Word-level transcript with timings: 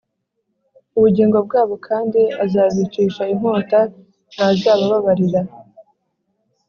ubugingo 0.97 1.37
bwabo 1.45 1.73
kandi 1.87 2.21
azabicisha 2.43 3.23
inkota 3.33 3.79
Ntazabababarira 4.33 5.41